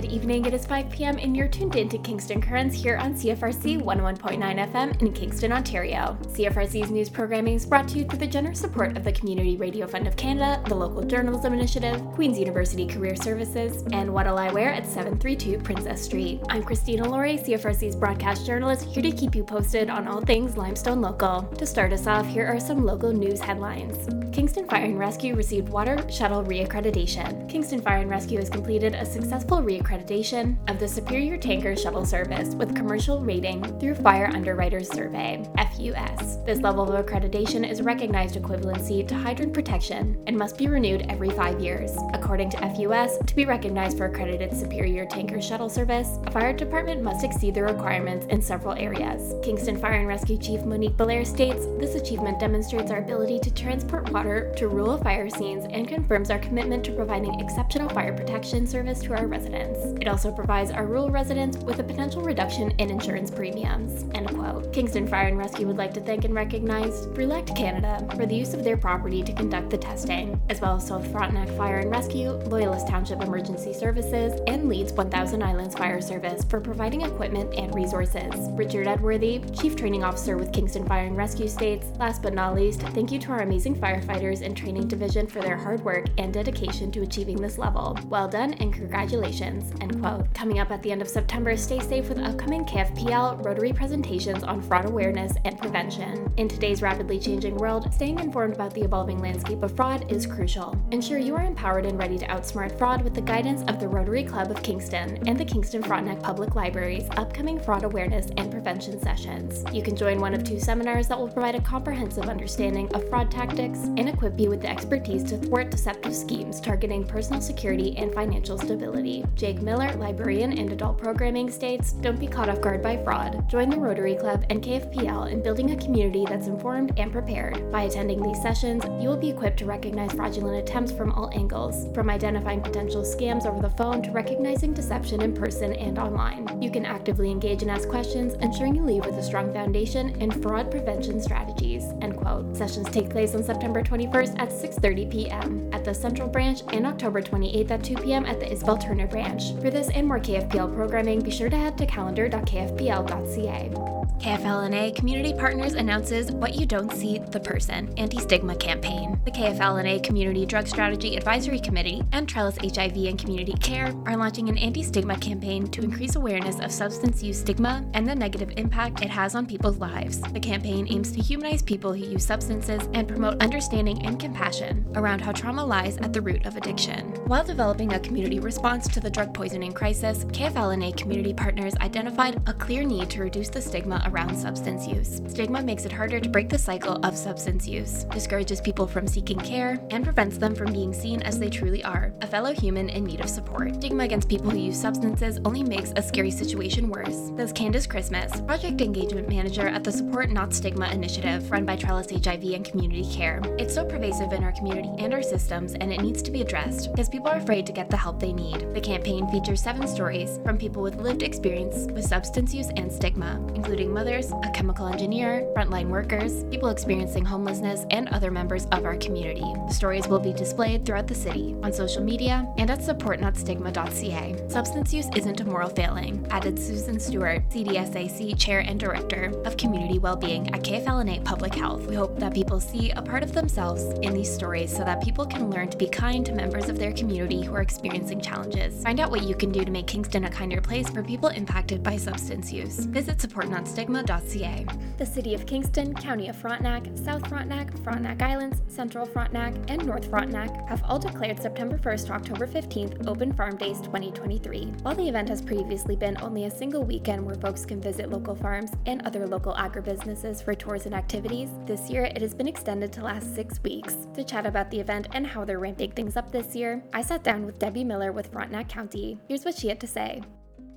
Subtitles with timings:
[0.00, 0.46] Good evening.
[0.46, 1.18] It is 5 p.m.
[1.18, 6.16] and you're tuned in to Kingston Currents here on CFRC 101.9 FM in Kingston, Ontario.
[6.22, 9.86] CFRC's news programming is brought to you through the generous support of the Community Radio
[9.86, 14.70] Fund of Canada, the Local Journalism Initiative, Queen's University Career Services, and What'll I Wear
[14.70, 16.40] at 732 Princess Street.
[16.48, 21.02] I'm Christena Lawrie, CFRC's broadcast journalist, here to keep you posted on all things Limestone
[21.02, 21.42] Local.
[21.42, 24.08] To start us off, here are some local news headlines.
[24.50, 27.48] Kingston Fire and Rescue received water shuttle reaccreditation.
[27.48, 32.56] Kingston Fire and Rescue has completed a successful reaccreditation of the Superior Tanker Shuttle Service
[32.56, 36.38] with commercial rating through Fire Underwriters Survey FUS.
[36.44, 41.30] This level of accreditation is recognized equivalency to hydrant protection and must be renewed every
[41.30, 41.96] five years.
[42.12, 47.04] According to FUS, to be recognized for accredited Superior Tanker Shuttle Service, a fire department
[47.04, 49.32] must exceed the requirements in several areas.
[49.44, 54.10] Kingston Fire and Rescue Chief Monique Belair states this achievement demonstrates our ability to transport
[54.10, 59.00] water to rural fire scenes and confirms our commitment to providing exceptional fire protection service
[59.00, 59.78] to our residents.
[60.00, 64.04] It also provides our rural residents with a potential reduction in insurance premiums.
[64.14, 64.72] End quote.
[64.72, 68.54] Kingston Fire and Rescue would like to thank and recognize Relect Canada for the use
[68.54, 72.30] of their property to conduct the testing, as well as South Frontenac Fire and Rescue,
[72.46, 78.32] Loyalist Township Emergency Services, and Leeds 1000 Islands Fire Service for providing equipment and resources.
[78.52, 82.82] Richard Edworthy, Chief Training Officer with Kingston Fire and Rescue states, last but not least,
[82.82, 86.92] thank you to our amazing firefighters and training division for their hard work and dedication
[86.92, 87.98] to achieving this level.
[88.06, 89.72] Well done and congratulations.
[89.80, 90.32] End quote.
[90.34, 94.60] Coming up at the end of September, stay safe with upcoming KFPL Rotary presentations on
[94.60, 96.30] fraud awareness and prevention.
[96.36, 100.76] In today's rapidly changing world, staying informed about the evolving landscape of fraud is crucial.
[100.90, 104.22] Ensure you are empowered and ready to outsmart fraud with the guidance of the Rotary
[104.22, 109.64] Club of Kingston and the Kingston Frontenac Public Library's upcoming fraud awareness and prevention sessions.
[109.72, 113.30] You can join one of two seminars that will provide a comprehensive understanding of fraud
[113.30, 118.12] tactics and equip you with the expertise to thwart deceptive schemes targeting personal security and
[118.12, 119.24] financial stability.
[119.34, 123.48] Jake Miller, librarian and adult programming, states Don't be caught off guard by fraud.
[123.48, 127.70] Join the Rotary Club and KFPL in building a community that's informed and prepared.
[127.72, 131.92] By attending these sessions, you will be equipped to recognize fraudulent attempts from all angles,
[131.94, 136.60] from identifying potential scams over the phone to recognizing deception in person and online.
[136.60, 140.30] You can actively engage and ask questions, ensuring you leave with a strong foundation in
[140.30, 141.84] fraud prevention strategies.
[142.00, 142.56] End quote.
[142.56, 145.68] Sessions take place on September 21st at 6:30 p.m.
[145.72, 148.24] at the Central Branch and October 28th at 2 p.m.
[148.24, 149.52] at the Isabel Turner Branch.
[149.60, 154.00] For this and more KFPL programming, be sure to head to calendar.kfpl.ca.
[154.20, 159.18] KFL&A Community Partners announces What You Don't See the Person Anti Stigma Campaign.
[159.24, 164.50] The KFL&A Community Drug Strategy Advisory Committee and Trellis HIV and Community Care are launching
[164.50, 169.00] an anti stigma campaign to increase awareness of substance use stigma and the negative impact
[169.00, 170.20] it has on people's lives.
[170.20, 175.20] The campaign aims to humanize people who use substances and promote understanding and compassion around
[175.20, 177.06] how trauma lies at the root of addiction.
[177.26, 182.54] While developing a community response to the drug poisoning crisis, KFL&A Community Partners identified a
[182.54, 185.20] clear need to reduce the stigma around substance use.
[185.28, 189.38] Stigma makes it harder to break the cycle of substance use, discourages people from seeking
[189.38, 193.04] care, and prevents them from being seen as they truly are a fellow human in
[193.04, 193.74] need of support.
[193.74, 198.40] Stigma against people who use substances only makes a scary situation worse, says Candace Christmas,
[198.42, 203.04] Project Engagement Manager at the Support Not Stigma initiative run by Trellis HIV and Community
[203.10, 203.40] Care.
[203.58, 206.90] It's so pervasive in our community and our systems, and it needs to be addressed
[206.90, 208.74] because people are afraid to get the help they need.
[208.74, 213.40] The campaign features seven stories from people with lived experience with substance use and stigma,
[213.54, 218.96] including mothers, a chemical engineer, frontline workers, people experiencing homelessness, and other members of our
[218.96, 219.54] community.
[219.68, 224.48] The stories will be displayed throughout the city, on social media, and at supportnotstigma.ca.
[224.48, 229.98] Substance use isn't a moral failing, added Susan Stewart, CDSAC Chair and Director of Community
[229.98, 231.86] Wellbeing at KFL&A Public Health.
[231.86, 235.24] We hope that people see a part of themselves in these stories so that people
[235.24, 238.82] can learn to be kind to members of their community who are experiencing challenges.
[238.82, 241.82] Find out what you can do to make Kingston a kinder place for people impacted
[241.82, 242.86] by substance use.
[242.86, 244.66] Visit supportnotstigma.ca.
[244.98, 250.08] The City of Kingston, County of Frontenac, South Frontenac, Frontenac Islands, Central Frontenac, and North
[250.10, 254.64] Frontenac have all declared September 1st to October 15th Open Farm Days 2023.
[254.82, 258.34] While the event has previously been only a single weekend where folks can visit local
[258.34, 262.92] farms and other local agribusinesses for tours and activities, this year it has been extended
[262.92, 264.08] to last six weeks.
[264.14, 267.22] To chat about the event and how they're ramping things up this year, I sat
[267.22, 269.18] down with Debbie Miller with Frontenac County.
[269.28, 270.22] Here's what she had to say.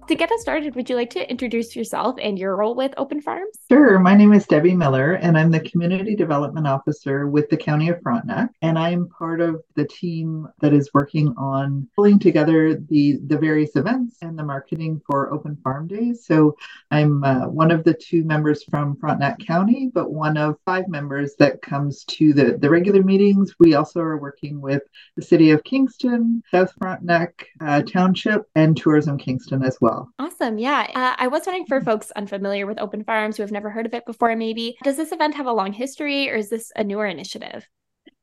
[0.07, 3.21] To get us started, would you like to introduce yourself and your role with Open
[3.21, 3.57] Farms?
[3.73, 3.97] Sure.
[3.97, 7.99] My name is Debbie Miller, and I'm the Community Development Officer with the County of
[8.03, 8.51] Frontenac.
[8.61, 13.75] And I'm part of the team that is working on pulling together the, the various
[13.75, 16.23] events and the marketing for Open Farm Days.
[16.23, 16.55] So
[16.91, 21.33] I'm uh, one of the two members from Frontenac County, but one of five members
[21.39, 23.55] that comes to the, the regular meetings.
[23.59, 24.83] We also are working with
[25.15, 30.11] the City of Kingston, South Frontenac uh, Township, and Tourism Kingston as well.
[30.19, 30.59] Awesome.
[30.59, 30.85] Yeah.
[30.93, 33.93] Uh, I was wondering for folks unfamiliar with open farms who have never heard of
[33.93, 37.05] it before, maybe, does this event have a long history or is this a newer
[37.05, 37.67] initiative?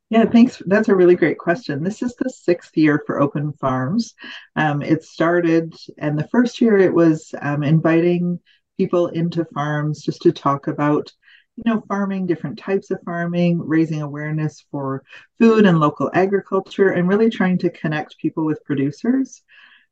[0.09, 0.61] Yeah, thanks.
[0.65, 1.83] That's a really great question.
[1.83, 4.13] This is the sixth year for Open Farms.
[4.57, 8.39] Um, it started, and the first year it was um, inviting
[8.77, 11.11] people into farms just to talk about
[11.55, 15.03] you know, farming, different types of farming, raising awareness for
[15.39, 19.43] food and local agriculture, and really trying to connect people with producers.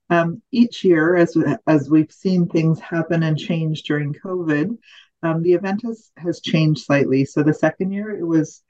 [0.10, 1.38] Um, each year, as
[1.68, 4.78] as we've seen things happen and change during COVID,
[5.24, 7.26] um, the event has has changed slightly.
[7.26, 8.64] So the second year, it was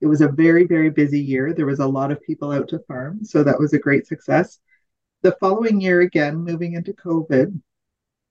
[0.00, 1.52] it was a very very busy year.
[1.54, 4.58] There was a lot of people out to farm, so that was a great success.
[5.22, 7.60] The following year, again, moving into COVID,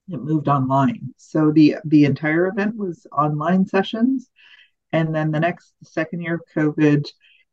[0.10, 1.14] it moved online.
[1.18, 4.30] So the the entire event was online sessions,
[4.92, 7.08] and then the next second year of COVID,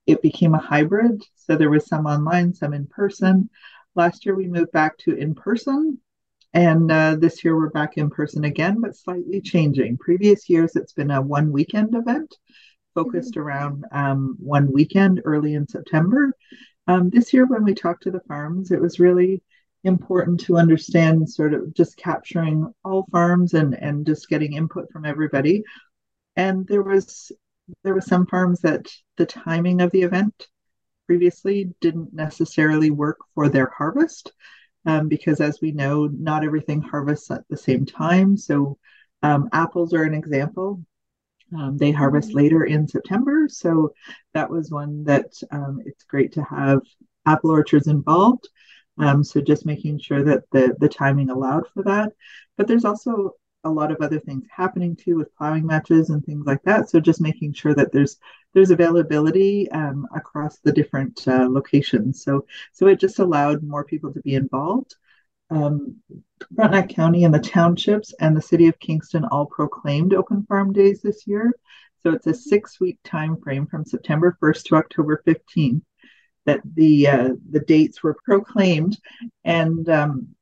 [0.07, 1.23] it became a hybrid.
[1.37, 3.49] So there was some online, some in person.
[3.95, 5.99] Last year we moved back to in person,
[6.55, 9.97] and uh, this year we're back in person again, but slightly changing.
[9.99, 12.35] Previous years it's been a one weekend event
[12.95, 13.41] focused mm-hmm.
[13.41, 16.33] around um, one weekend early in September.
[16.87, 19.43] Um, this year, when we talked to the farms, it was really
[19.85, 25.05] important to understand sort of just capturing all farms and and just getting input from
[25.05, 25.63] everybody.
[26.37, 27.33] And there was
[27.83, 30.49] there was some farms that the timing of the event
[31.07, 34.33] previously didn't necessarily work for their harvest
[34.87, 38.37] um, because, as we know, not everything harvests at the same time.
[38.37, 38.79] So,
[39.23, 40.85] um, apples are an example.
[41.57, 42.39] Um, they harvest mm-hmm.
[42.39, 43.47] later in September.
[43.49, 43.95] So,
[44.35, 46.81] that was one that um, it's great to have
[47.27, 48.49] apple orchards involved.
[48.99, 52.13] Um, so, just making sure that the, the timing allowed for that.
[52.57, 56.45] But there's also a lot of other things happening too with plowing matches and things
[56.47, 56.91] like that.
[56.91, 58.19] So just making sure that there's
[58.55, 62.23] there's availability um, across the different uh, locations.
[62.23, 64.97] So so it just allowed more people to be involved.
[65.51, 65.97] Um,
[66.55, 71.03] Frontenac County and the townships and the city of Kingston all proclaimed open farm days
[71.03, 71.53] this year.
[72.03, 75.83] So it's a six week time frame from September 1st to October 15th
[76.47, 78.99] that the uh, the dates were proclaimed
[79.45, 80.35] and um,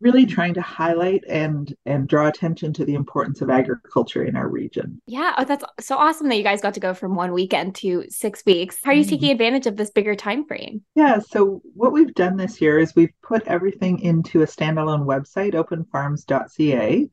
[0.00, 4.48] really trying to highlight and and draw attention to the importance of agriculture in our
[4.48, 5.00] region.
[5.06, 8.04] Yeah, oh, that's so awesome that you guys got to go from one weekend to
[8.08, 8.78] six weeks.
[8.82, 9.10] How are you mm-hmm.
[9.10, 10.82] taking advantage of this bigger time frame?
[10.94, 15.54] Yeah, so what we've done this year is we've put everything into a standalone website,
[15.54, 17.08] openfarms.ca,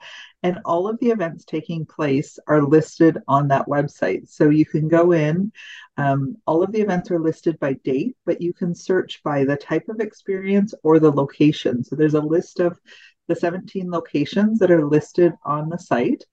[0.48, 4.30] and all of the events taking place are listed on that website.
[4.30, 5.52] So you can go in.
[5.98, 9.58] Um, all of the events are listed by date, but you can search by the
[9.58, 11.84] type of experience or the location.
[11.84, 12.80] So there's a list of
[13.28, 16.24] the 17 locations that are listed on the site.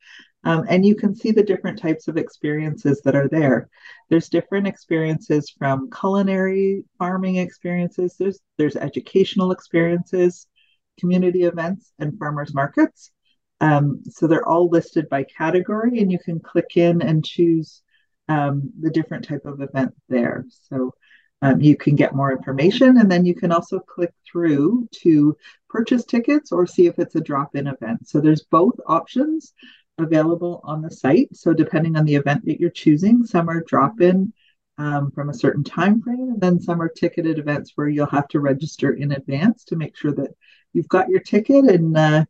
[0.44, 3.68] Um, and you can see the different types of experiences that are there.
[4.10, 8.14] There's different experiences from culinary farming experiences.
[8.16, 10.46] There's there's educational experiences,
[11.00, 13.10] community events, and farmers markets.
[13.64, 17.82] Um, so they're all listed by category, and you can click in and choose
[18.28, 20.44] um, the different type of event there.
[20.68, 20.76] So
[21.40, 25.36] um, you can get more information, and then you can also click through to
[25.74, 28.00] purchase tickets or see if it's a drop-in event.
[28.08, 29.54] So there's both options
[29.98, 31.30] available on the site.
[31.34, 34.32] So depending on the event that you're choosing, some are drop-in
[34.76, 38.28] um, from a certain time frame, and then some are ticketed events where you'll have
[38.28, 40.32] to register in advance to make sure that
[40.74, 42.24] you've got your ticket and uh,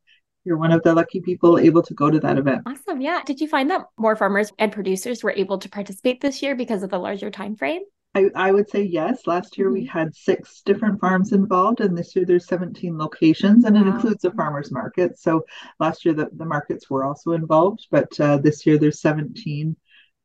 [0.45, 2.63] you're one of the lucky people able to go to that event.
[2.67, 3.01] Awesome.
[3.01, 3.23] Yeah.
[3.25, 6.83] Did you find that more farmers and producers were able to participate this year because
[6.83, 7.83] of the larger time frame?
[8.15, 9.27] I, I would say yes.
[9.27, 9.75] Last year mm-hmm.
[9.75, 13.83] we had six different farms involved, and this year there's 17 locations, and wow.
[13.83, 15.19] it includes a farmers market.
[15.19, 15.45] So
[15.81, 19.77] last year the, the markets were also involved, but uh, this year there's 17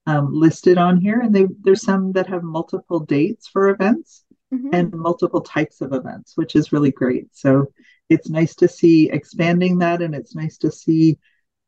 [0.05, 4.23] um, listed on here, and they, there's some that have multiple dates for events
[4.53, 4.69] mm-hmm.
[4.71, 7.27] and multiple types of events, which is really great.
[7.31, 7.71] So
[8.09, 11.17] it's nice to see expanding that, and it's nice to see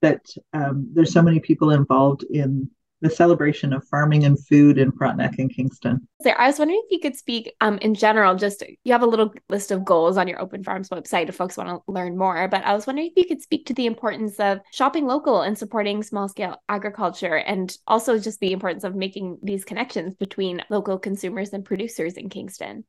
[0.02, 2.70] that um, there's so many people involved in
[3.02, 6.08] the celebration of farming and food in Frontenac and Kingston.
[6.24, 9.34] I was wondering if you could speak um, in general, just you have a little
[9.50, 12.64] list of goals on your Open Farms website if folks want to learn more, but
[12.64, 16.04] I was wondering if you could speak to the importance of shopping local and supporting
[16.04, 21.54] small scale agriculture and also just the importance of making these connections between local consumers
[21.54, 22.84] and producers in Kingston.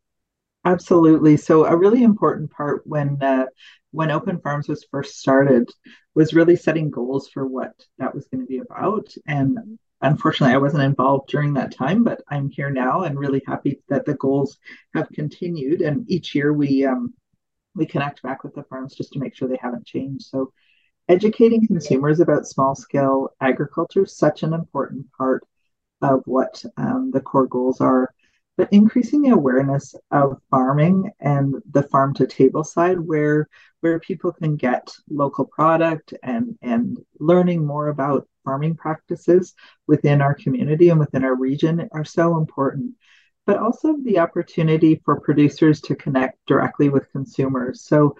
[0.65, 1.37] Absolutely.
[1.37, 3.47] So a really important part when uh,
[3.91, 5.69] when Open Farms was first started
[6.15, 9.13] was really setting goals for what that was going to be about.
[9.27, 13.81] And unfortunately, I wasn't involved during that time, but I'm here now and really happy
[13.89, 14.59] that the goals
[14.95, 15.81] have continued.
[15.83, 17.15] And each year we um,
[17.75, 20.27] we connect back with the farms just to make sure they haven't changed.
[20.27, 20.53] So
[21.09, 25.45] educating consumers about small scale agriculture is such an important part
[26.03, 28.13] of what um, the core goals are
[28.63, 33.49] but increasing the awareness of farming and the farm to table side where
[33.81, 39.55] where people can get local product and and learning more about farming practices
[39.89, 42.95] within our community and within our region are so important
[43.47, 47.83] but also the opportunity for producers to connect directly with consumers.
[47.83, 48.15] So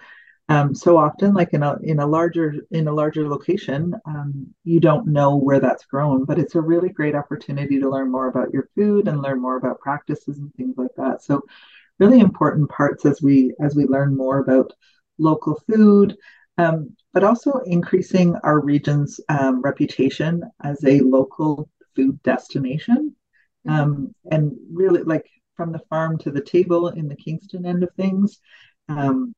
[0.49, 4.79] um, so often, like in a in a larger in a larger location, um, you
[4.81, 8.51] don't know where that's grown, but it's a really great opportunity to learn more about
[8.51, 11.23] your food and learn more about practices and things like that.
[11.23, 11.43] So,
[11.97, 14.73] really important parts as we as we learn more about
[15.17, 16.17] local food,
[16.57, 23.15] um, but also increasing our region's um, reputation as a local food destination,
[23.65, 23.79] mm-hmm.
[23.79, 27.89] um, and really like from the farm to the table in the Kingston end of
[27.95, 28.39] things.
[28.89, 29.33] Um,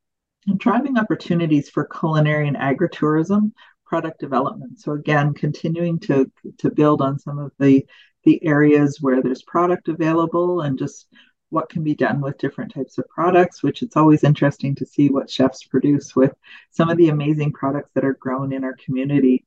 [0.58, 3.52] driving opportunities for culinary and agritourism
[3.86, 4.80] product development.
[4.80, 7.86] So again, continuing to to build on some of the
[8.24, 11.08] the areas where there's product available and just
[11.50, 15.10] what can be done with different types of products, which it's always interesting to see
[15.10, 16.34] what chefs produce with
[16.72, 19.46] some of the amazing products that are grown in our community.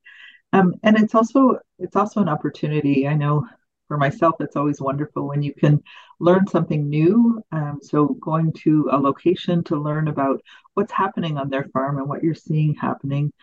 [0.53, 3.07] Um, and it's also it's also an opportunity.
[3.07, 3.45] I know
[3.89, 5.83] for myself, it's always wonderful when you can
[6.19, 7.43] learn something new.
[7.51, 10.41] Um, so, going to a location to learn about
[10.75, 13.33] what's happening on their farm and what you're seeing happening,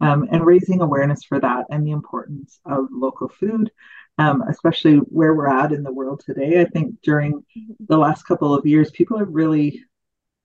[0.00, 3.70] um, and raising awareness for that and the importance of local food,
[4.16, 6.60] um, especially where we're at in the world today.
[6.60, 7.44] I think during
[7.80, 9.84] the last couple of years, people have really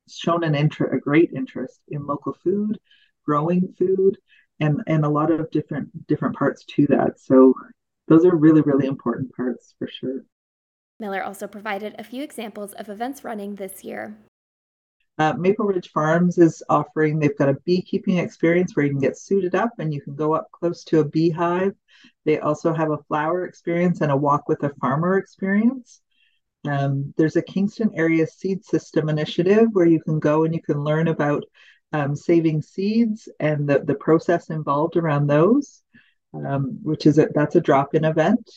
[0.10, 2.80] shown an interest, a great interest in local food,
[3.26, 4.18] growing food,
[4.60, 7.20] and and a lot of different different parts to that.
[7.20, 7.54] So
[8.08, 10.24] those are really, really important parts for sure.
[11.00, 14.18] Miller also provided a few examples of events running this year.
[15.18, 19.18] Uh, Maple Ridge Farms is offering, they've got a beekeeping experience where you can get
[19.18, 21.74] suited up and you can go up close to a beehive.
[22.26, 26.02] They also have a flower experience and a walk with a farmer experience.
[26.66, 30.84] Um, there's a Kingston Area Seed System initiative where you can go and you can
[30.84, 31.44] learn about
[31.94, 35.82] um, saving seeds and the, the process involved around those
[36.34, 38.50] um, which is a, that's a drop-in event.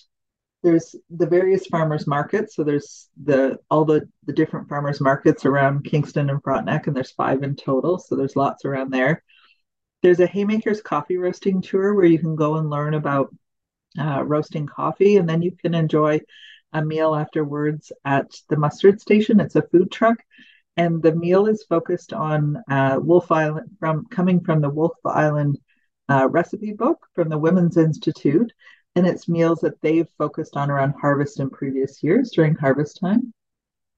[0.63, 2.57] There's the various farmers markets.
[2.57, 7.11] So there's the all the the different farmers markets around Kingston and Frontenac, and there's
[7.13, 7.99] five in total.
[7.99, 9.23] So there's lots around there.
[10.03, 13.35] There's a Haymakers coffee roasting tour where you can go and learn about
[13.99, 16.21] uh, roasting coffee, and then you can enjoy
[16.73, 19.41] a meal afterwards at the mustard station.
[19.41, 20.19] It's a food truck,
[20.77, 25.59] and the meal is focused on uh, Wolfe Island from coming from the Wolfe Island
[26.09, 28.53] uh, recipe book from the Women's Institute,
[28.95, 33.33] and it's meals that they've focused on around harvest in previous years during harvest time.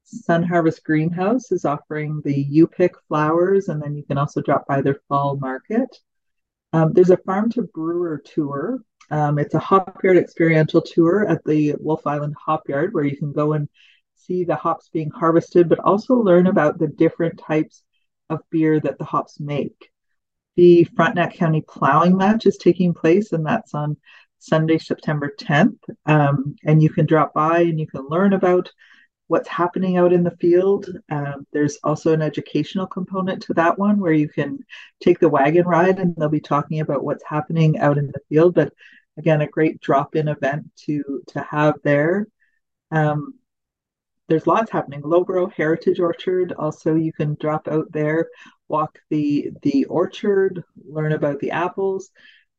[0.04, 4.66] Sun Harvest Greenhouse is offering the You Pick flowers, and then you can also drop
[4.66, 5.98] by their fall market.
[6.72, 8.78] Um, there's a farm to brewer tour.
[9.10, 13.54] Um, it's a hopyard experiential tour at the Wolfe Island Hopyard where you can go
[13.54, 13.68] and
[14.14, 17.82] see the hops being harvested, but also learn about the different types
[18.30, 19.90] of beer that the hops make.
[20.56, 23.96] The Frontenac County Plowing Match is taking place, and that's on
[24.38, 25.78] Sunday, September 10th.
[26.06, 28.70] Um, and you can drop by and you can learn about
[29.28, 30.88] what's happening out in the field.
[31.10, 34.60] Um, there's also an educational component to that one where you can
[35.00, 38.54] take the wagon ride and they'll be talking about what's happening out in the field.
[38.54, 38.72] But
[39.18, 42.28] again, a great drop in event to, to have there.
[42.90, 43.34] Um,
[44.28, 45.02] there's lots happening.
[45.02, 48.28] Loughborough Heritage Orchard, also you can drop out there,
[48.68, 52.10] walk the the orchard, learn about the apples,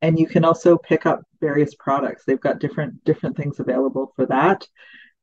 [0.01, 2.23] and you can also pick up various products.
[2.25, 4.67] They've got different different things available for that.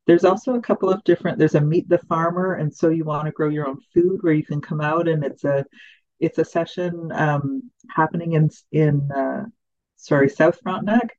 [0.07, 1.39] There's also a couple of different.
[1.39, 4.35] There's a meet the farmer, and so you want to grow your own food, where
[4.35, 5.65] you can come out and it's a
[6.21, 9.45] it's a session um, happening in in uh,
[9.97, 11.17] sorry South Frontenac,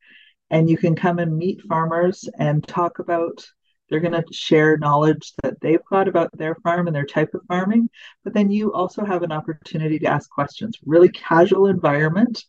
[0.52, 3.46] and you can come and meet farmers and talk about
[3.90, 7.42] they're going to share knowledge that they've got about their farm and their type of
[7.48, 7.90] farming.
[8.24, 10.78] But then you also have an opportunity to ask questions.
[10.86, 12.44] Really casual environment,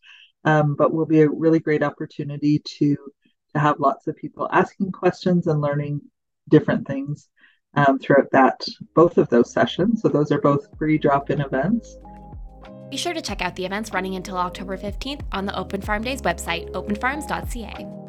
[0.44, 2.96] um, but will be a really great opportunity to
[3.54, 6.00] to have lots of people asking questions and learning
[6.48, 7.28] different things
[7.74, 10.02] um, throughout that both of those sessions.
[10.02, 11.96] So those are both free drop-in events.
[12.90, 16.02] Be sure to check out the events running until October 15th on the Open Farm
[16.02, 18.05] Days website, openfarms.ca.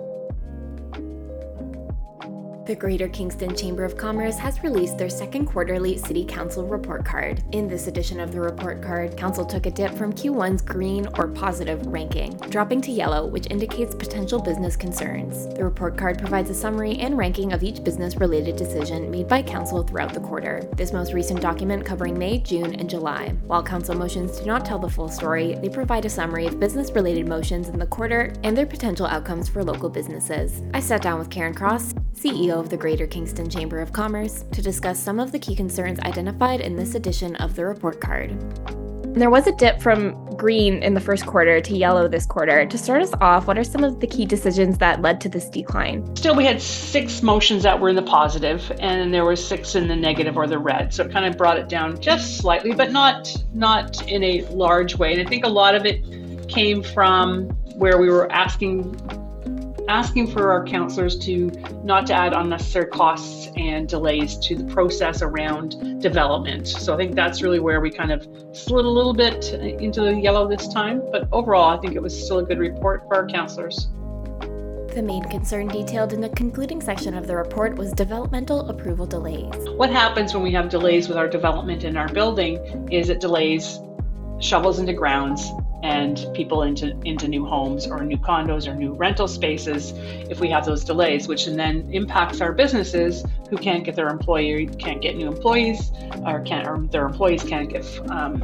[2.67, 7.41] The Greater Kingston Chamber of Commerce has released their second quarterly City Council report card.
[7.53, 11.29] In this edition of the report card, Council took a dip from Q1's green or
[11.29, 15.47] positive ranking, dropping to yellow, which indicates potential business concerns.
[15.55, 19.43] The report card provides a summary and ranking of each business related decision made by
[19.43, 20.69] Council throughout the quarter.
[20.75, 23.29] This most recent document covering May, June, and July.
[23.45, 26.91] While Council motions do not tell the full story, they provide a summary of business
[26.91, 30.61] related motions in the quarter and their potential outcomes for local businesses.
[30.73, 34.61] I sat down with Karen Cross, CEO of the Greater Kingston Chamber of Commerce, to
[34.61, 38.35] discuss some of the key concerns identified in this edition of the report card.
[39.13, 42.65] There was a dip from green in the first quarter to yellow this quarter.
[42.65, 45.47] To start us off, what are some of the key decisions that led to this
[45.49, 46.15] decline?
[46.15, 49.87] Still, we had six motions that were in the positive, and there were six in
[49.87, 50.93] the negative or the red.
[50.93, 54.95] So it kind of brought it down just slightly, but not not in a large
[54.95, 55.13] way.
[55.13, 58.99] And I think a lot of it came from where we were asking
[59.87, 61.51] asking for our counselors to
[61.83, 66.67] not to add unnecessary costs and delays to the process around development.
[66.67, 70.13] So I think that's really where we kind of slid a little bit into the
[70.13, 71.01] yellow this time.
[71.11, 73.87] But overall, I think it was still a good report for our counselors.
[74.93, 79.53] The main concern detailed in the concluding section of the report was developmental approval delays.
[79.75, 83.79] What happens when we have delays with our development in our building is it delays
[84.39, 85.51] shovels into grounds
[85.83, 89.93] and people into into new homes or new condos or new rental spaces
[90.29, 94.65] if we have those delays which then impacts our businesses who can't get their employee
[94.79, 95.91] can't get new employees
[96.25, 98.43] or can't or their employees can't get um,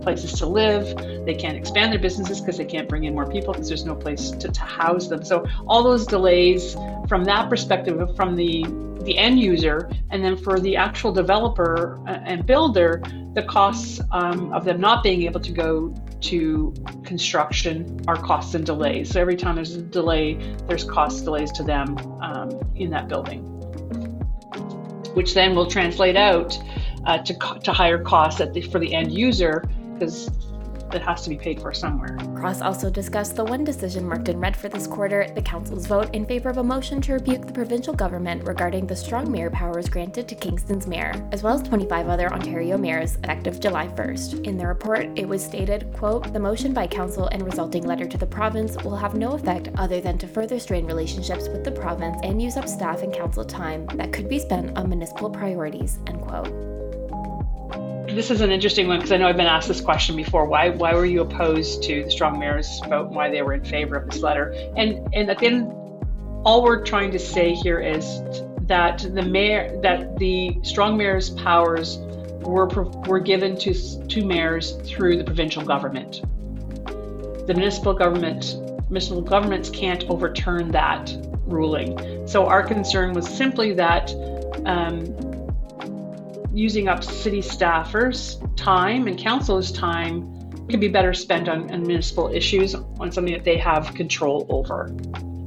[0.00, 0.96] places to live.
[1.24, 3.94] They can't expand their businesses because they can't bring in more people because there's no
[3.94, 5.24] place to, to house them.
[5.24, 6.74] So all those delays
[7.08, 8.64] from that perspective from the
[9.04, 13.02] the end user and then for the actual developer uh, and builder
[13.34, 18.66] the costs um, of them not being able to go to construction are costs and
[18.66, 19.10] delays.
[19.10, 20.34] So every time there's a delay,
[20.66, 23.42] there's cost delays to them um, in that building,
[25.14, 26.58] which then will translate out
[27.06, 29.62] uh, to, to higher costs the, for the end user
[30.00, 30.30] because
[30.90, 32.18] that has to be paid for somewhere.
[32.34, 36.12] Cross also discussed the one decision marked in red for this quarter the Council's vote
[36.14, 39.88] in favor of a motion to rebuke the provincial government regarding the strong mayor powers
[39.88, 44.44] granted to Kingston's mayor, as well as 25 other Ontario mayors effective July 1st.
[44.46, 48.18] In the report, it was stated, quote, the motion by Council and resulting letter to
[48.18, 52.18] the province will have no effect other than to further strain relationships with the province
[52.24, 56.20] and use up staff and council time that could be spent on municipal priorities, end
[56.20, 56.79] quote
[58.14, 60.44] this is an interesting one because I know I've been asked this question before.
[60.46, 63.64] Why why were you opposed to the strong mayor's vote and why they were in
[63.64, 64.54] favor of this letter?
[64.76, 65.72] And and at the end,
[66.44, 68.22] all we're trying to say here is
[68.62, 71.98] that the mayor that the strong mayor's powers
[72.40, 72.66] were
[73.06, 73.74] were given to
[74.08, 76.22] to mayors through the provincial government.
[77.46, 78.56] The municipal government
[78.90, 81.14] municipal governments can't overturn that
[81.46, 82.26] ruling.
[82.26, 84.12] So our concern was simply that.
[84.66, 85.30] Um,
[86.52, 90.36] using up city staffers' time and council's time
[90.68, 94.86] could be better spent on, on, municipal issues on something that they have control over.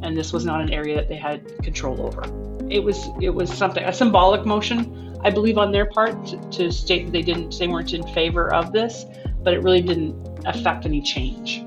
[0.01, 2.23] And this was not an area that they had control over.
[2.69, 6.71] It was it was something a symbolic motion, I believe, on their part to, to
[6.71, 9.05] state that they didn't they weren't in favor of this,
[9.43, 11.63] but it really didn't affect any change.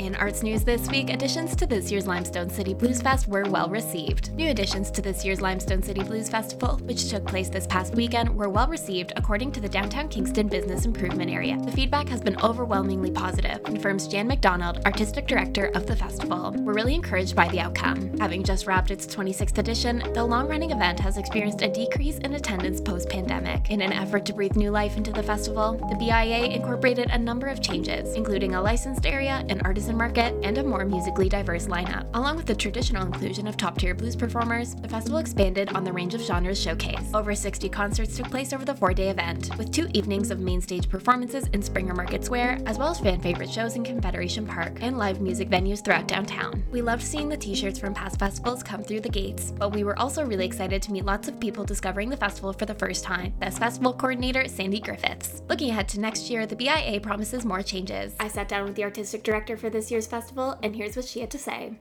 [0.00, 3.68] In arts news this week, additions to this year's Limestone City Blues Fest were well
[3.68, 4.32] received.
[4.32, 8.34] New additions to this year's Limestone City Blues Festival, which took place this past weekend,
[8.34, 11.58] were well received according to the Downtown Kingston Business Improvement Area.
[11.66, 16.52] The feedback has been overwhelmingly positive, confirms Jan McDonald, artistic director of the festival.
[16.56, 18.16] We're really encouraged by the outcome.
[18.20, 22.32] Having just wrapped its 26th edition, the long running event has experienced a decrease in
[22.36, 23.70] attendance post pandemic.
[23.70, 27.48] In an effort to breathe new life into the festival, the BIA incorporated a number
[27.48, 32.08] of changes, including a licensed area, an artisan market, and a more musically diverse lineup.
[32.14, 35.92] Along with the traditional inclusion of top tier blues performers, the festival expanded on the
[35.92, 37.14] range of genres showcased.
[37.14, 40.60] Over 60 concerts took place over the four day event, with two evenings of main
[40.60, 44.78] stage performances in Springer Market Square, as well as fan favorite shows in Confederation Park
[44.80, 46.62] and live music venues throughout downtown.
[46.70, 49.84] We loved seeing the t shirts from past festivals come through the gates, but we
[49.84, 53.04] were also really excited to meet lots of people discovering the festival for the first
[53.04, 53.32] time.
[53.40, 55.42] That's festival coordinator Sandy Griffiths.
[55.48, 58.14] Looking ahead to next year, the BIA promises more changes.
[58.20, 61.06] I sat down with the artistic director for the this year's festival, and here's what
[61.06, 61.80] she had to say.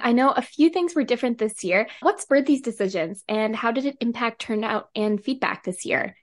[0.00, 1.86] I know a few things were different this year.
[2.00, 6.16] What spurred these decisions, and how did it impact turnout and feedback this year?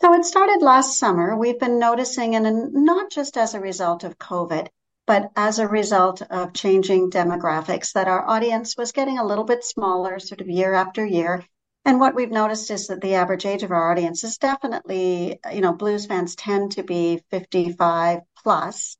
[0.00, 1.36] So it started last summer.
[1.36, 4.66] We've been noticing, and not just as a result of COVID,
[5.06, 9.62] but as a result of changing demographics, that our audience was getting a little bit
[9.62, 11.44] smaller sort of year after year.
[11.84, 15.60] And what we've noticed is that the average age of our audience is definitely, you
[15.60, 18.96] know, blues fans tend to be 55 plus.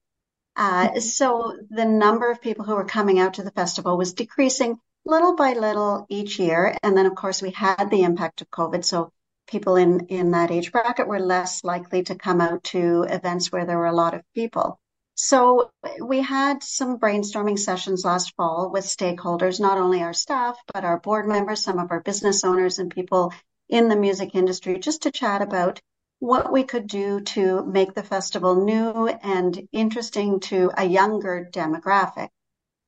[0.58, 4.76] Uh, so the number of people who were coming out to the festival was decreasing,
[5.04, 6.76] little by little each year.
[6.82, 8.84] And then, of course, we had the impact of COVID.
[8.84, 9.12] So
[9.46, 13.66] people in, in that age bracket were less likely to come out to events where
[13.66, 14.80] there were a lot of people.
[15.14, 20.84] So we had some brainstorming sessions last fall with stakeholders, not only our staff, but
[20.84, 23.32] our board members, some of our business owners and people
[23.68, 25.80] in the music industry, just to chat about
[26.20, 32.28] what we could do to make the festival new and interesting to a younger demographic.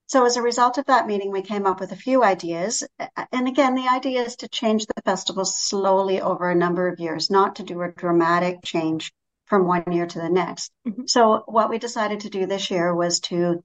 [0.08, 2.82] So as a result of that meeting, we came up with a few ideas.
[3.30, 7.30] And again, the idea is to change the festival slowly over a number of years,
[7.30, 9.12] not to do a dramatic change
[9.46, 10.72] from one year to the next.
[10.86, 11.02] Mm-hmm.
[11.06, 13.62] So what we decided to do this year was to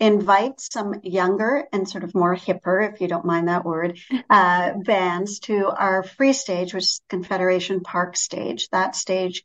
[0.00, 3.98] invite some younger and sort of more hipper, if you don't mind that word,
[4.30, 8.68] uh, bands to our free stage, which is Confederation Park stage.
[8.70, 9.44] That stage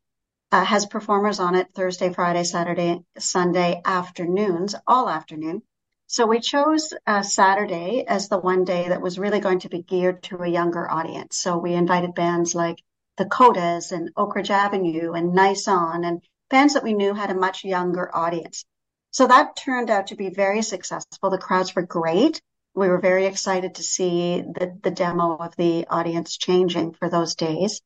[0.52, 5.62] uh, has performers on it Thursday, Friday, Saturday, Sunday afternoons, all afternoon.
[6.08, 9.84] So we chose uh, Saturday as the one day that was really going to be
[9.84, 11.38] geared to a younger audience.
[11.38, 12.82] So we invited bands like
[13.18, 17.30] the Codas and Oak Ridge Avenue and Nice On and bands that we knew had
[17.30, 18.66] a much younger audience.
[19.12, 21.30] So that turned out to be very successful.
[21.30, 22.42] The crowds were great.
[22.76, 27.36] We were very excited to see the, the demo of the audience changing for those
[27.36, 27.82] days.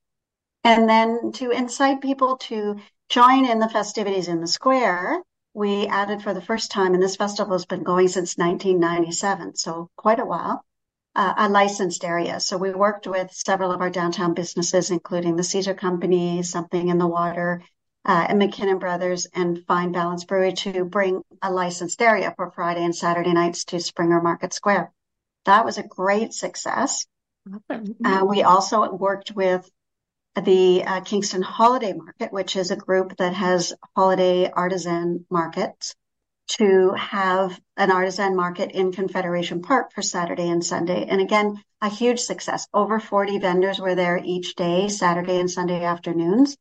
[0.63, 2.77] And then to incite people to
[3.09, 5.21] join in the festivities in the square,
[5.53, 9.89] we added for the first time, and this festival has been going since 1997, so
[9.95, 10.65] quite a while,
[11.15, 12.39] uh, a licensed area.
[12.39, 16.97] So we worked with several of our downtown businesses, including the Caesar Company, Something in
[16.97, 17.61] the Water,
[18.05, 22.83] uh, and McKinnon Brothers and Fine Balance Brewery to bring a licensed area for Friday
[22.83, 24.91] and Saturday nights to Springer Market Square.
[25.45, 27.05] That was a great success.
[28.05, 29.69] Uh, we also worked with
[30.41, 35.95] the uh, Kingston Holiday Market, which is a group that has holiday artisan markets
[36.47, 41.05] to have an artisan market in Confederation Park for Saturday and Sunday.
[41.05, 42.67] And again, a huge success.
[42.73, 46.57] Over 40 vendors were there each day, Saturday and Sunday afternoons.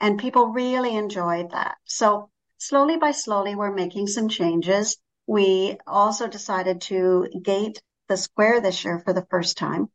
[0.00, 1.76] And people really enjoyed that.
[1.84, 4.98] So slowly by slowly, we're making some changes.
[5.26, 9.88] We also decided to gate the square this year for the first time.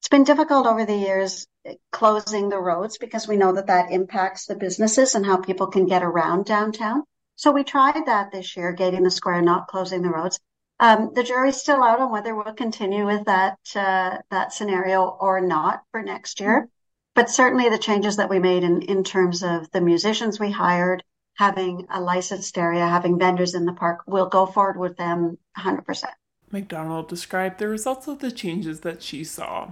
[0.00, 1.46] It's been difficult over the years
[1.92, 5.86] closing the roads because we know that that impacts the businesses and how people can
[5.86, 7.04] get around downtown.
[7.36, 10.40] So we tried that this year, gating the square, not closing the roads.
[10.80, 15.40] Um, the jury's still out on whether we'll continue with that uh, that scenario or
[15.40, 16.68] not for next year.
[17.14, 21.04] But certainly the changes that we made in, in terms of the musicians we hired,
[21.34, 26.04] having a licensed area, having vendors in the park, we'll go forward with them 100%.
[26.50, 29.70] McDonald described the results of the changes that she saw.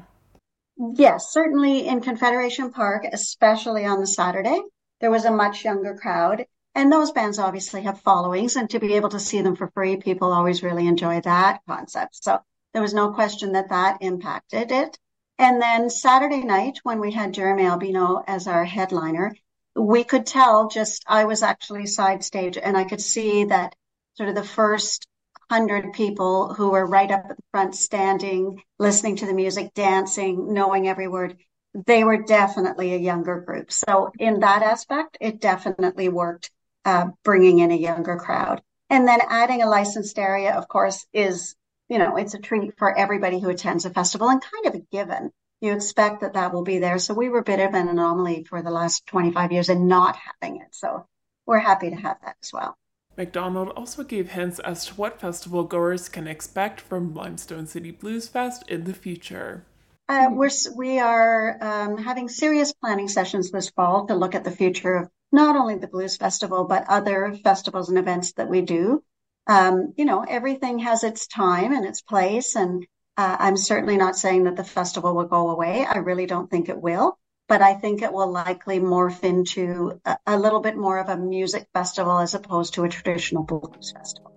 [0.94, 4.60] Yes, certainly in Confederation Park, especially on the Saturday,
[5.00, 6.46] there was a much younger crowd.
[6.74, 9.96] And those bands obviously have followings, and to be able to see them for free,
[9.96, 12.22] people always really enjoy that concept.
[12.22, 12.38] So
[12.72, 14.98] there was no question that that impacted it.
[15.40, 19.34] And then Saturday night, when we had Jeremie Albino as our headliner,
[19.74, 23.74] we could tell just I was actually side stage, and I could see that
[24.18, 25.06] sort of the first
[25.50, 30.52] hundred people who were right up at the front, standing, listening to the music, dancing,
[30.52, 31.38] knowing every word
[31.86, 33.72] they were definitely a younger group.
[33.72, 36.50] So in that aspect, it definitely worked
[36.84, 38.60] uh, bringing in a younger crowd.
[38.90, 41.54] And then adding a licensed area, of course, is,
[41.90, 44.86] you know, it's a treat for everybody who attends a festival and kind of a
[44.92, 45.32] given.
[45.60, 46.98] You expect that that will be there.
[46.98, 50.16] So we were a bit of an anomaly for the last 25 years in not
[50.16, 50.68] having it.
[50.70, 51.06] So
[51.46, 52.78] we're happy to have that as well.
[53.16, 58.28] McDonald also gave hints as to what festival goers can expect from Limestone City Blues
[58.28, 59.66] Fest in the future.
[60.08, 64.50] Uh, we're we are um, having serious planning sessions this fall to look at the
[64.50, 69.02] future of not only the Blues Festival, but other festivals and events that we do.
[69.46, 72.56] Um, you know, everything has its time and its place.
[72.56, 75.84] And uh, I'm certainly not saying that the festival will go away.
[75.84, 77.18] I really don't think it will.
[77.48, 81.16] But I think it will likely morph into a, a little bit more of a
[81.16, 84.29] music festival as opposed to a traditional blues festival.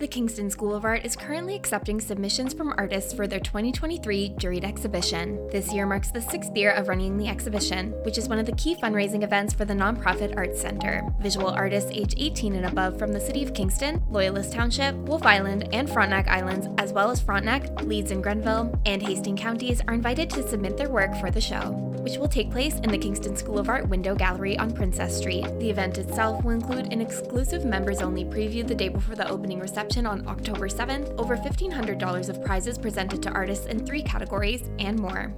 [0.00, 4.64] The Kingston School of Art is currently accepting submissions from artists for their 2023 juried
[4.64, 5.46] exhibition.
[5.50, 8.52] This year marks the sixth year of running the exhibition, which is one of the
[8.52, 11.02] key fundraising events for the nonprofit Arts Center.
[11.20, 15.68] Visual artists age 18 and above from the City of Kingston, Loyalist Township, Wolfe Island,
[15.74, 20.30] and Frontenac Islands, as well as Frontenac, Leeds and Grenville, and Hastings counties, are invited
[20.30, 23.58] to submit their work for the show, which will take place in the Kingston School
[23.58, 25.44] of Art Window Gallery on Princess Street.
[25.58, 29.60] The event itself will include an exclusive members only preview the day before the opening
[29.60, 34.62] reception reception on October 7th, over $1,500 of prizes presented to artists in three categories,
[34.78, 35.34] and more.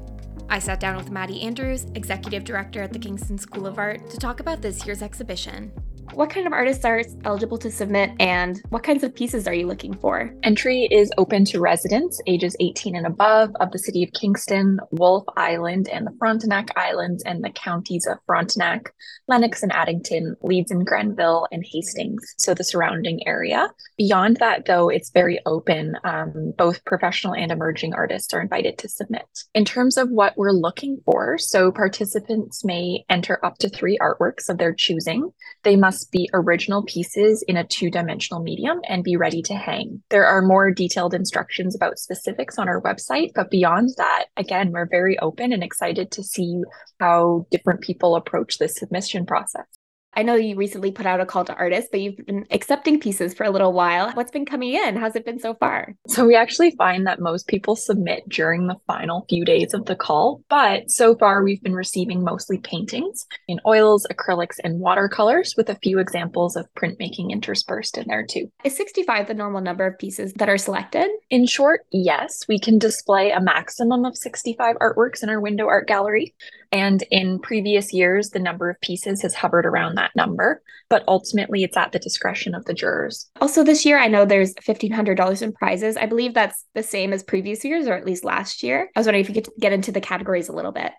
[0.50, 4.18] I sat down with Maddie Andrews, Executive Director at the Kingston School of Art, to
[4.18, 5.72] talk about this year's exhibition.
[6.14, 9.66] What kind of artists are eligible to submit and what kinds of pieces are you
[9.66, 10.34] looking for?
[10.42, 15.24] Entry is open to residents ages 18 and above of the city of Kingston, Wolfe
[15.38, 18.92] Island, and the Frontenac Islands, and the counties of Frontenac,
[19.26, 23.70] Lennox and Addington, Leeds and Grenville, and Hastings, so the surrounding area.
[23.98, 25.96] Beyond that, though, it's very open.
[26.05, 29.26] Um, both professional and emerging artists are invited to submit.
[29.55, 34.48] In terms of what we're looking for, so participants may enter up to three artworks
[34.48, 35.31] of their choosing.
[35.62, 40.02] They must be original pieces in a two dimensional medium and be ready to hang.
[40.11, 44.87] There are more detailed instructions about specifics on our website, but beyond that, again, we're
[44.87, 46.62] very open and excited to see
[46.98, 49.66] how different people approach this submission process.
[50.14, 53.33] I know you recently put out a call to artists, but you've been accepting pieces
[53.33, 54.12] for a little while.
[54.12, 54.96] What's been coming in?
[54.96, 55.94] How's it been so far?
[56.09, 59.96] So, we actually find that most people submit during the final few days of the
[59.96, 65.68] call, but so far we've been receiving mostly paintings in oils, acrylics, and watercolors with
[65.68, 68.51] a few examples of printmaking interspersed in there too.
[68.64, 71.09] Is 65 the normal number of pieces that are selected?
[71.31, 72.40] In short, yes.
[72.48, 76.35] We can display a maximum of 65 artworks in our window art gallery.
[76.72, 81.62] And in previous years, the number of pieces has hovered around that number, but ultimately
[81.62, 83.30] it's at the discretion of the jurors.
[83.40, 85.98] Also, this year, I know there's $1,500 in prizes.
[85.98, 88.88] I believe that's the same as previous years, or at least last year.
[88.96, 90.92] I was wondering if you could get into the categories a little bit.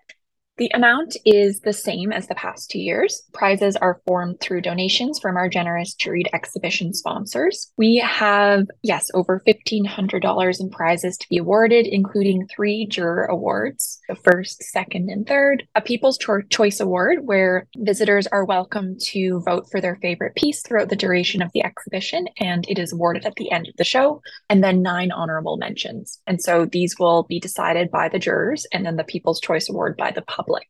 [0.58, 3.24] The amount is the same as the past two years.
[3.34, 7.72] Prizes are formed through donations from our generous juried exhibition sponsors.
[7.76, 14.16] We have, yes, over $1,500 in prizes to be awarded, including three juror awards the
[14.16, 19.66] first, second, and third, a People's Cho- Choice Award, where visitors are welcome to vote
[19.72, 23.36] for their favorite piece throughout the duration of the exhibition, and it is awarded at
[23.38, 26.22] the end of the show, and then nine honorable mentions.
[26.28, 29.98] And so these will be decided by the jurors, and then the People's Choice Award
[29.98, 30.68] by the public public.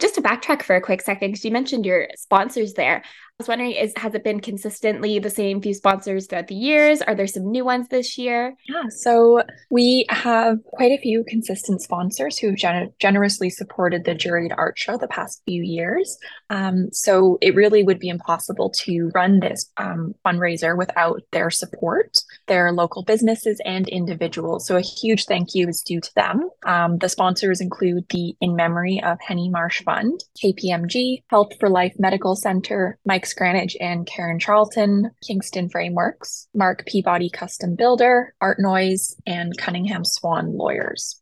[0.00, 3.02] Just to backtrack for a quick second, because you mentioned your sponsors there
[3.40, 7.00] was wondering is has it been consistently the same few sponsors throughout the years?
[7.02, 8.54] Are there some new ones this year?
[8.68, 14.54] Yeah so we have quite a few consistent sponsors who've gen- generously supported the juried
[14.56, 16.18] art show the past few years.
[16.50, 22.18] Um, so it really would be impossible to run this um, fundraiser without their support.
[22.46, 26.50] Their local businesses and individuals so a huge thank you is due to them.
[26.66, 31.94] Um, the sponsors include the in memory of henny marsh fund kpmg health for life
[31.98, 39.16] medical center mike's Scranage and Karen Charlton, Kingston Frameworks, Mark Peabody Custom Builder, Art Noise,
[39.26, 41.19] and Cunningham Swan Lawyers.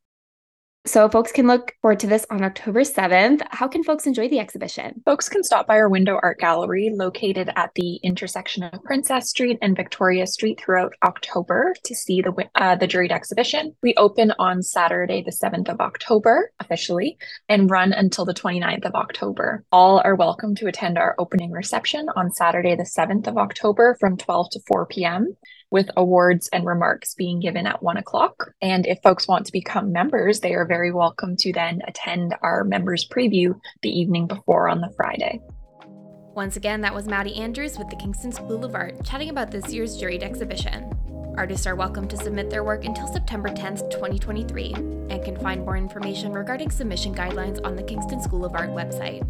[0.89, 3.43] So folks can look forward to this on October 7th.
[3.51, 5.03] How can folks enjoy the exhibition?
[5.05, 9.59] Folks can stop by our window art gallery located at the intersection of Princess Street
[9.61, 13.77] and Victoria Street throughout October to see the uh, the juried exhibition.
[13.83, 17.19] We open on Saturday the 7th of October officially
[17.51, 19.67] and run until the 29th of October.
[19.71, 24.17] All are welcome to attend our opening reception on Saturday the 7th of October from
[24.17, 25.37] 12 to 4 p.m
[25.71, 28.53] with awards and remarks being given at one o'clock.
[28.63, 32.65] And if folks want to become members, they are very welcome to then attend our
[32.65, 35.41] members preview the evening before on the Friday.
[36.35, 39.73] Once again, that was Maddie Andrews with the Kingston School of Art chatting about this
[39.73, 40.95] year's juried exhibition.
[41.37, 45.77] Artists are welcome to submit their work until September 10th, 2023, and can find more
[45.77, 49.25] information regarding submission guidelines on the Kingston School of Art website.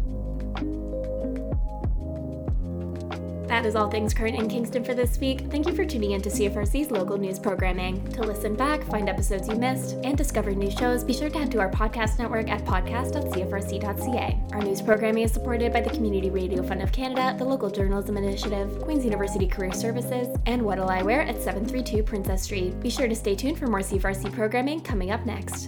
[3.59, 5.41] That is all things current in Kingston for this week.
[5.51, 8.09] Thank you for tuning in to CFRC's local news programming.
[8.13, 11.51] To listen back, find episodes you missed, and discover new shows, be sure to head
[11.51, 14.39] to our podcast network at podcast.cfrc.ca.
[14.53, 18.15] Our news programming is supported by the Community Radio Fund of Canada, the Local Journalism
[18.15, 22.79] Initiative, Queen's University Career Services, and What'll I Wear at 732 Princess Street.
[22.79, 25.67] Be sure to stay tuned for more CFRC programming coming up next.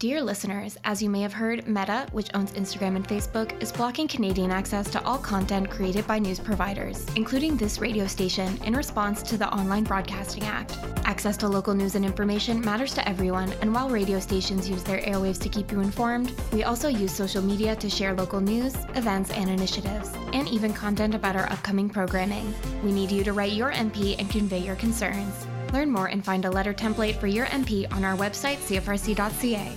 [0.00, 4.06] Dear listeners, as you may have heard, Meta, which owns Instagram and Facebook, is blocking
[4.06, 9.24] Canadian access to all content created by news providers, including this radio station, in response
[9.24, 10.78] to the Online Broadcasting Act.
[11.04, 15.00] Access to local news and information matters to everyone, and while radio stations use their
[15.00, 19.32] airwaves to keep you informed, we also use social media to share local news, events,
[19.32, 22.54] and initiatives, and even content about our upcoming programming.
[22.84, 25.44] We need you to write your MP and convey your concerns.
[25.72, 29.76] Learn more and find a letter template for your MP on our website, cfrc.ca.